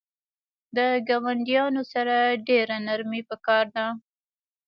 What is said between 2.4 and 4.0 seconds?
ډیره نرمی پکار ده